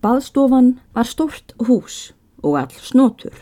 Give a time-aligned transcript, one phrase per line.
[0.00, 3.34] Baðstofan var stórt hús og all snotur.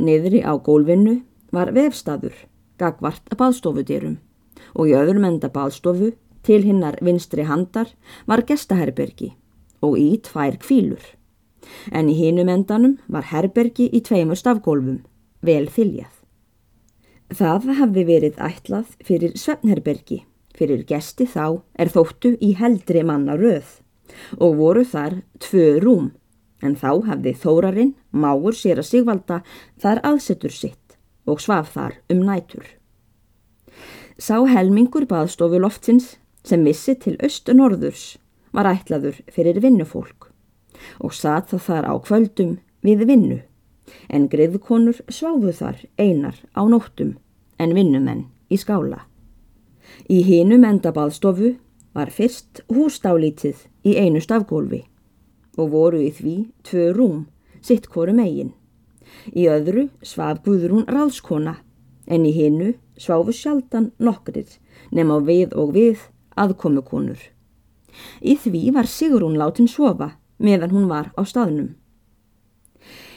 [0.00, 1.18] Niðri á gólfinu
[1.52, 2.32] var vefstaður,
[2.80, 4.14] gagvart að baðstofudyrum
[4.72, 6.14] og í öðrum enda baðstofu
[6.48, 7.92] til hinnar vinstri handar
[8.24, 9.34] var gestaherbergi
[9.84, 11.02] og í tvær kvílur.
[11.92, 15.02] En í hinum endanum var herbergi í tveimur stafgólfum,
[15.44, 16.14] vel þiljað.
[17.36, 20.22] Það hafði verið ætlað fyrir svefnherbergi,
[20.56, 23.76] fyrir gesti þá er þóttu í heldri manna röð
[24.38, 26.10] og voru þar tvö rúm,
[26.62, 29.40] en þá hafði þórarinn, máur sér að sigvalda,
[29.80, 32.64] þar aðsetur sitt og svaf þar um nætur.
[34.20, 38.18] Sá helmingur baðstofu loftsins sem vissi til östu-norðurs
[38.52, 40.28] var ætlaður fyrir vinnufólk
[41.00, 42.52] og satt það þar á kvöldum
[42.84, 43.38] við vinnu
[44.08, 47.16] en griðkonur sváðu þar einar á nóttum
[47.60, 49.04] en vinnumenn í skála.
[50.08, 51.54] Í hinum endabaðstofu
[51.96, 54.84] var fyrst hústálítið í einu stafgólfi
[55.58, 57.26] og voru í því tvö rúm,
[57.60, 58.52] sitt hvoru megin.
[59.34, 61.58] Í öðru svaf Guðrún ráðskona
[62.06, 64.48] en í hinnu sváfu sjaldan nokkrir
[64.94, 66.06] nema við og við
[66.38, 67.20] aðkomukonur.
[68.22, 71.74] Í því var Sigrún látin sofa meðan hún var á staðnum.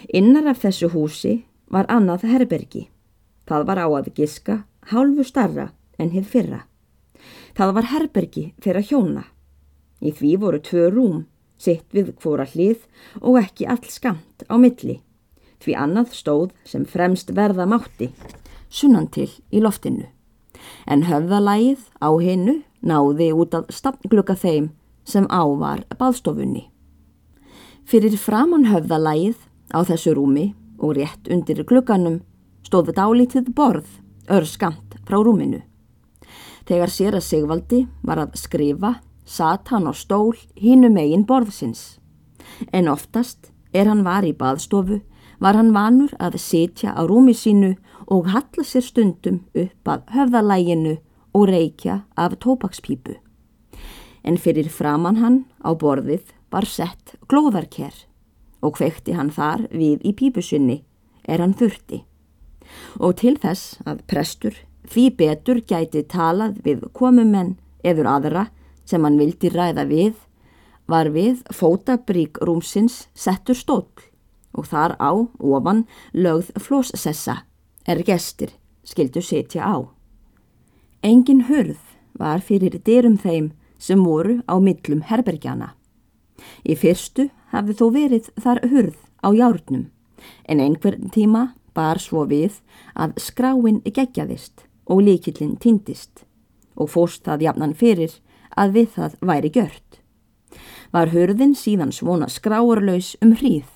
[0.09, 2.88] Innar af þessu húsi var annað herbergi.
[3.47, 6.66] Það var á að giska hálfu starra en hitt fyrra.
[7.57, 9.23] Það var herbergi fyrir hjóna.
[10.03, 11.19] Í því voru tvö rúm,
[11.57, 12.83] sitt við hvora hlið
[13.21, 14.99] og ekki all skamt á milli.
[15.63, 18.09] Því annað stóð sem fremst verða mátti,
[18.69, 20.09] sunnan til í loftinu.
[20.88, 24.71] En höfðalægið á hinnu náði út að stafngluka þeim
[25.07, 26.67] sem ávar baðstofunni.
[27.88, 29.39] Fyrir framann höfðalægið
[29.71, 32.21] á þessu rúmi og rétt undir glugganum
[32.67, 33.88] stóði dálítið borð
[34.31, 35.61] örskamt frá rúminu.
[36.67, 41.97] Þegar sér að Sigvaldi var að skrifa, satt hann á stól hínu megin borðsins.
[42.72, 45.02] En oftast, er hann var í baðstofu,
[45.44, 47.73] var hann vanur að sitja á rúmi sínu
[48.08, 50.96] og halla sér stundum upp að höfðalæginu
[51.34, 53.18] og reykja af tópakspípu.
[54.23, 57.96] En fyrir framann hann á borðið var sett glóðarker
[58.63, 60.84] og kvekti hann þar við í pípusunni
[61.28, 62.03] er hann þurfti.
[63.03, 64.56] Og til þess að prestur
[64.89, 68.47] því betur gæti talað við komumenn eður aðra
[68.85, 70.16] sem hann vildi ræða við,
[70.88, 73.88] var við fótabrík rúmsins settur stóll
[74.53, 77.43] og þar á ofan lögð flóssessa
[77.88, 79.75] er gestir skildu setja á.
[81.03, 81.79] Engin hörð
[82.19, 85.73] var fyrir dyrum þeim sem voru á millum herbergjana.
[86.63, 89.88] Í fyrstu hafði þó verið þar hurð á járnum
[90.47, 92.59] en einhvern tíma bar svo við
[92.95, 96.25] að skráin gegjaðist og líkillin týndist
[96.75, 98.17] og fórst það jafnan fyrir
[98.57, 99.99] að við það væri gjört.
[100.94, 103.69] Var hurðin síðan svona skráarlaus um hríð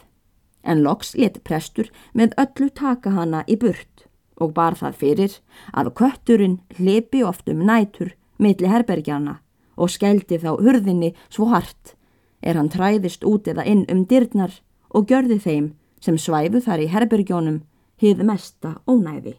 [0.67, 4.07] en loks let prestur með öllu taka hana í burt
[4.37, 5.37] og bar það fyrir
[5.73, 9.39] að kötturinn hlipi oft um nætur milli herbergjana
[9.77, 11.95] og skældi þá hurðinni svo hart
[12.41, 14.53] er hann træðist út eða inn um dyrnar
[14.93, 15.73] og gjörði þeim
[16.03, 17.61] sem svæfu þar í herbergjónum
[18.01, 19.37] hið mesta ónæfi.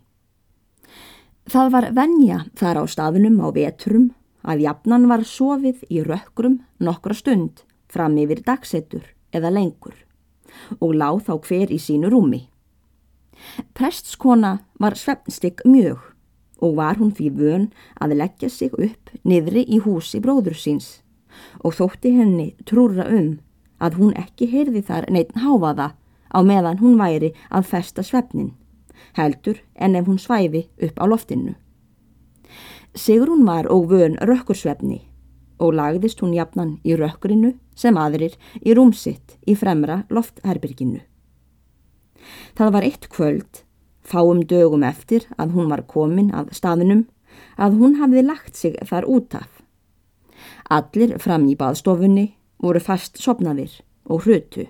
[1.48, 4.10] Það var venja þar á staðunum á vetrum
[4.44, 9.96] að jafnan var sofið í rökkrum nokkra stund fram yfir dagsettur eða lengur
[10.76, 12.42] og láð þá hver í sínu rúmi.
[13.72, 16.02] Prestskona var svefnstik mjög
[16.60, 17.66] og var hún því vön
[17.96, 20.98] að leggja sig upp niðri í húsi bróður síns
[21.64, 23.38] og þótti henni trúra um
[23.80, 25.94] að hún ekki heyrði þar neitt háfaða
[26.28, 28.52] á meðan hún væri að festa svefnin,
[29.18, 31.54] heldur en ef hún svæfi upp á loftinu.
[32.94, 35.02] Sigrún var og vön rökkursvefni
[35.58, 41.00] og lagðist hún jafnan í rökkurinu sem aðrir í rúmsitt í fremra loftherbyrginu.
[42.54, 43.62] Það var eitt kvöld,
[44.02, 47.06] fáum dögum eftir að hún var komin að staðinum,
[47.56, 49.50] að hún hafði lagt sig þar út af.
[50.70, 52.32] Allir fram í baðstofunni
[52.62, 53.72] voru fast sopnaðir
[54.06, 54.66] og hrutu.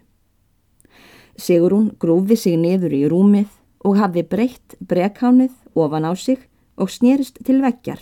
[1.38, 6.40] Sigurún grúfi sig niður í rúmið og hafði breytt brekkánið ofan á sig
[6.76, 8.00] og snýrist til vekkjar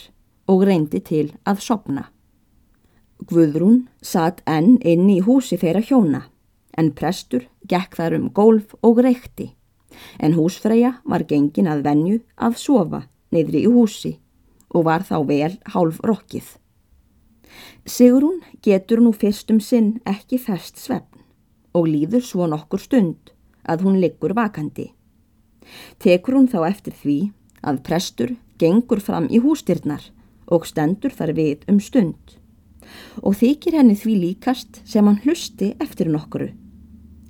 [0.52, 2.08] og reyndi til að sopna.
[3.26, 6.26] Guðrún satt enn inn í húsi fyrir hjóna
[6.76, 9.52] en prestur gekk þar um gólf og reykti
[10.20, 13.02] en húsfreyja var gengin að venju að sofa
[13.32, 14.12] neyðri í húsi
[14.74, 16.46] og var þá vel hálf rokkið.
[17.86, 21.24] Sigrún getur nú fyrst um sinn ekki fest svefn
[21.76, 23.32] og líður svo nokkur stund
[23.64, 24.90] að hún liggur vakandi.
[26.02, 27.18] Tekur hún þá eftir því
[27.66, 30.10] að prestur gengur fram í hústyrnar
[30.46, 32.36] og stendur þar við um stund
[33.22, 36.52] og þykir henni því líkast sem hann hlusti eftir nokkru.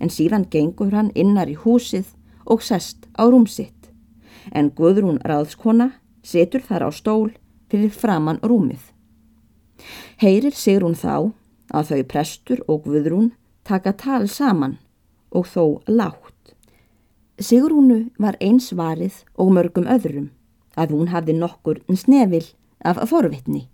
[0.01, 2.13] En síðan gengur hann innar í húsið
[2.45, 3.91] og sest á rúmsitt,
[4.53, 7.33] en Guðrún ráðskona setur þar á stól
[7.71, 8.83] fyrir framann rúmið.
[10.21, 11.33] Heyrir Sigrún þá
[11.75, 13.33] að þau prestur og Guðrún
[13.67, 14.79] taka tal saman
[15.33, 16.36] og þó látt.
[17.37, 20.31] Sigrúnu var eins varið og mörgum öðrum
[20.81, 22.47] að hún hafði nokkur snefil
[22.81, 23.67] af forvitni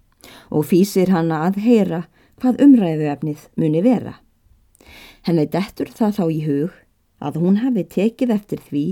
[0.50, 2.00] og fýsir hana að heyra
[2.42, 4.16] hvað umræðuefnið muni vera.
[5.22, 6.76] Henni dettur það þá í hug
[7.22, 8.84] að hún hafi tekið eftir því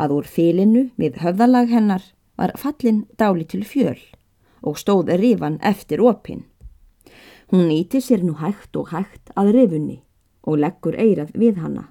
[0.00, 2.10] að úr fylinu við höfðalag hennar
[2.40, 4.00] var fallin dáli til fjöl
[4.64, 6.46] og stóð rifan eftir opinn.
[7.52, 10.00] Hún nýti sér nú hægt og hægt að rifunni
[10.48, 11.90] og leggur eirað við hanna.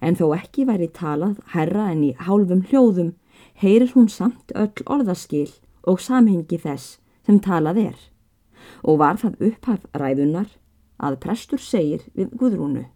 [0.00, 3.14] En þó ekki væri talað herra en í hálfum hljóðum
[3.60, 5.50] heyrir hún samt öll orðaskil
[5.84, 8.02] og samhengi þess sem talað er
[8.82, 10.50] og var það upphaf ræðunar
[11.04, 12.86] að prestur segir við Guðrúnu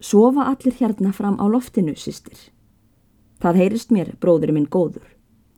[0.00, 2.48] Sofa allir hérna fram á loftinu, sýstir.
[3.40, 5.04] Það heyrist mér, bróður minn góður,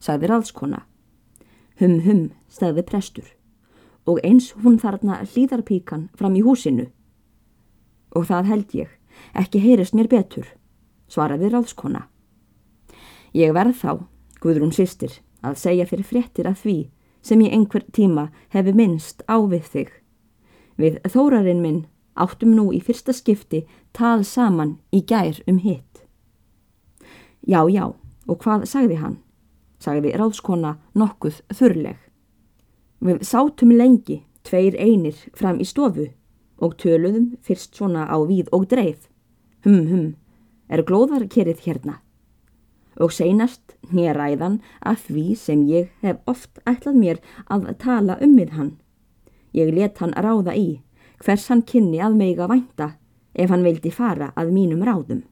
[0.03, 0.81] sagði ráðskona.
[1.79, 3.31] Hum hum, stæði prestur
[4.03, 6.89] og eins hún þarna hlýðarpíkan fram í húsinu.
[8.19, 8.89] Og það held ég,
[9.39, 10.47] ekki heyrist mér betur,
[11.09, 12.07] svaraði ráðskona.
[13.33, 13.93] Ég verð þá,
[14.43, 16.77] Guðrún sýstir, að segja fyrir fréttir að því
[17.23, 19.91] sem ég einhver tíma hefi minnst á við þig.
[20.77, 21.85] Við þórarinn minn
[22.19, 23.63] áttum nú í fyrsta skipti
[23.97, 26.03] tal saman í gær um hitt.
[27.43, 27.93] Já, já,
[28.29, 29.19] og hvað sagði hann?
[29.83, 31.99] Sagði ráðskona nokkuð þurrleg.
[33.03, 36.11] Við sátum lengi, tveir einir, fram í stofu
[36.63, 39.11] og töluðum fyrst svona á víð og dreif.
[39.67, 40.09] Hum, hum,
[40.71, 41.99] er glóðar kerið hérna?
[43.01, 48.55] og seinast nýræðan að því sem ég hef oft ætlað mér að tala um við
[48.57, 48.73] hann.
[49.53, 50.81] Ég let hann ráða í
[51.23, 52.95] hvers hann kynni að meiga vænta
[53.35, 55.23] ef hann vildi fara að mínum ráðum.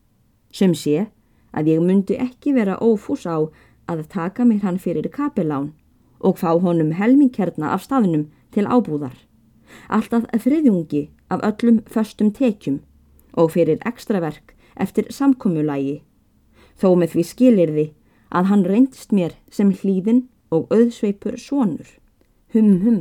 [0.52, 1.08] Sem sé
[1.52, 3.44] að ég myndi ekki vera ófús á
[3.90, 5.72] að taka mér hann fyrir kapelán
[6.20, 9.16] og fá honum helmingkerna af staðnum til ábúðar.
[9.88, 12.80] Alltaf þriðjungi af öllum föstum tekjum
[13.32, 16.00] og fyrir ekstraverk eftir samkommulagi
[16.80, 17.86] þó með því skilirði
[18.30, 20.24] að hann reyndist mér sem hlýðin
[20.54, 21.88] og auðsveipur svonur,
[22.54, 23.00] hum hum.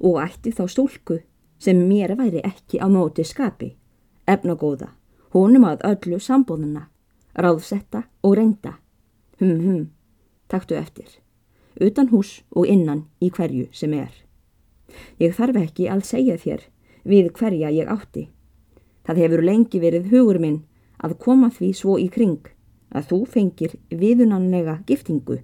[0.00, 1.18] Og ætti þá stúlku
[1.60, 3.74] sem mér væri ekki á móti skapi,
[4.26, 4.94] efnagóða,
[5.34, 6.86] honum að öllu sambóðuna,
[7.36, 8.78] ráðsetta og reynda,
[9.42, 9.82] hum hum,
[10.48, 11.08] taktu eftir,
[11.80, 14.14] utan hús og innan í hverju sem er.
[15.20, 16.64] Ég þarf ekki að segja þér
[17.04, 18.28] við hverja ég átti.
[19.04, 20.62] Það hefur lengi verið hugur minn
[21.04, 22.40] að koma því svo í kring
[22.94, 25.40] að þú fengir viðunanlega giftingu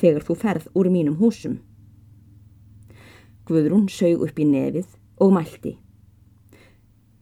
[0.00, 1.58] þegar þú ferð úr mínum húsum.
[3.46, 4.88] Guðrún sög upp í nefið
[5.20, 5.76] og mælti.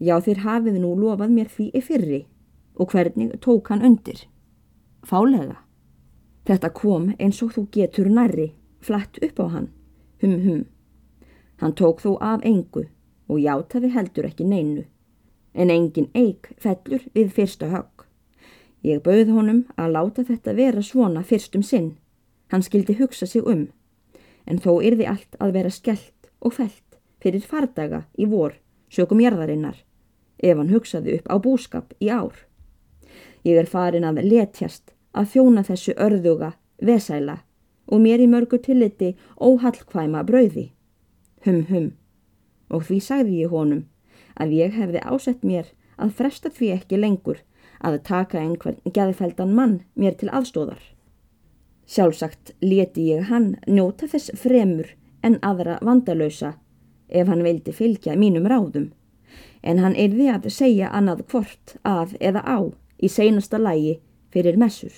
[0.00, 2.20] Já þér hafið nú lofað mér því í fyrri
[2.80, 4.22] og hvernig tók hann undir.
[5.04, 5.58] Fálega.
[6.46, 9.68] Þetta kom eins og þú getur nærri, flatt upp á hann.
[10.22, 10.64] Hum hum.
[11.60, 12.86] Hann tók þó af engu
[13.30, 14.84] og játaði heldur ekki neinu.
[15.54, 18.06] En engin eik fellur við fyrsta högg.
[18.82, 21.92] Ég bauð honum að láta þetta vera svona fyrstum sinn.
[22.50, 23.68] Hann skildi hugsa sig um.
[24.46, 28.54] En þó yrði allt að vera skellt og felt fyrir fardaga í vor,
[28.88, 29.76] sökum jarðarinnar,
[30.40, 32.32] ef hann hugsaði upp á búskap í ár.
[33.44, 37.40] Ég er farin að letjast að þjóna þessu örðuga, vesæla
[37.90, 40.70] og mér í mörgu tilliti óhallkvæma brauði.
[41.44, 41.90] Hum hum.
[42.70, 43.84] Og því sagði ég honum
[44.40, 47.42] að ég hefði ásett mér að fresta því ekki lengur
[47.80, 50.80] að taka einhvern gæðfeldan mann mér til aðstóðar.
[51.90, 54.92] Sjálfsagt leti ég hann njóta þess fremur
[55.26, 56.54] en aðra vandalösa
[57.08, 58.90] ef hann vildi fylgja mínum ráðum,
[59.62, 62.58] en hann erði að segja annað hvort að eða á
[63.02, 63.98] í seinasta lægi
[64.30, 64.92] fyrir messur.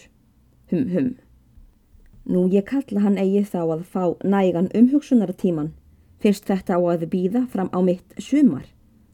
[0.70, 1.12] Hum hum.
[2.28, 5.72] Nú ég kalla hann eigi þá að fá nægan umhugsunartíman
[6.22, 8.66] fyrst þetta á að býða fram á mitt sumar,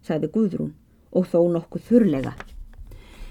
[0.04, 0.74] sagði Guðrún
[1.16, 2.34] og þó nokkuð þurrlega.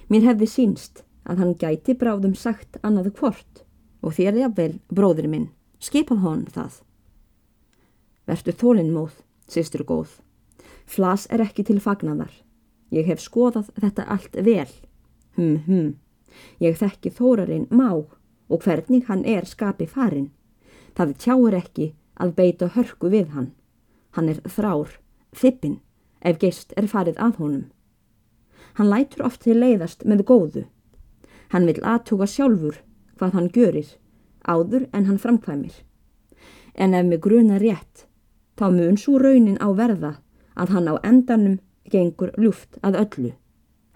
[0.09, 3.63] Mér hefði sínst að hann gæti bráðum sagt annaðu hvort
[4.01, 6.81] og þér jafnvel, bróður minn, skipað hon það.
[8.27, 9.13] Vertu þólinnmóð,
[9.47, 10.17] sýstur góð.
[10.87, 12.31] Flas er ekki til fagnadar.
[12.91, 14.69] Ég hef skoðað þetta allt vel.
[15.35, 15.89] Hm, hm.
[16.63, 20.31] Ég þekki þórarinn má og hvernig hann er skapi farin.
[20.95, 23.51] Það tjáur ekki að beita hörku við hann.
[24.17, 24.95] Hann er þrár,
[25.37, 25.75] þippin,
[26.25, 27.65] ef geist er farið að honum.
[28.81, 30.63] Hann lætur oft til leiðast með góðu.
[31.53, 32.79] Hann vil aðtuga sjálfur
[33.17, 33.91] hvað hann görir,
[34.41, 35.75] áður en hann framkvæmir.
[36.73, 38.07] En ef með gruna rétt,
[38.57, 40.17] þá mun svo raunin á verða
[40.57, 43.31] að hann á endanum gengur ljúft að öllu.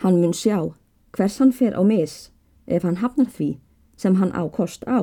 [0.06, 0.70] Hann mun sjá
[1.18, 2.30] hvers hann fer á mis
[2.70, 3.58] ef hann hafnar því
[3.98, 5.02] sem hann á kost á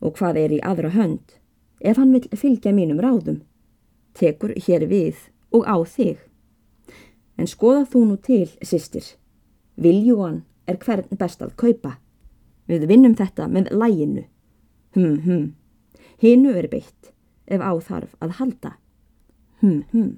[0.00, 1.36] og hvað er í aðra hönd
[1.82, 3.42] ef hann vil fylgja mínum ráðum.
[4.14, 5.16] Tekur hér við
[5.54, 6.18] og á þig.
[7.38, 9.14] En skoða þú nú til, sýstir.
[9.80, 11.96] Viljúan er hvern best að kaupa.
[12.68, 14.26] Við vinnum þetta með læginu.
[14.94, 15.46] Hm, hm.
[16.20, 17.12] Hinu er beitt
[17.50, 18.72] ef á þarf að halda.
[19.62, 20.10] Hm, hm.